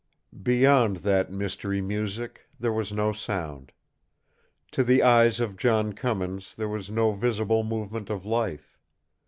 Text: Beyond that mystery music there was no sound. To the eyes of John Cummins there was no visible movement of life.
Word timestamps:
Beyond 0.41 0.97
that 1.05 1.31
mystery 1.31 1.79
music 1.79 2.47
there 2.59 2.73
was 2.73 2.91
no 2.91 3.11
sound. 3.13 3.71
To 4.71 4.83
the 4.83 5.03
eyes 5.03 5.39
of 5.39 5.57
John 5.57 5.93
Cummins 5.93 6.55
there 6.55 6.67
was 6.67 6.89
no 6.89 7.11
visible 7.11 7.63
movement 7.63 8.09
of 8.09 8.25
life. 8.25 8.79